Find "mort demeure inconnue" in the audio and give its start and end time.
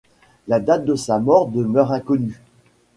1.19-2.41